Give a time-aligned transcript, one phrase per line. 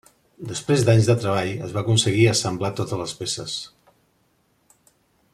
[0.51, 3.61] Després d'anys de treball es va aconseguir assemblar totes les peces.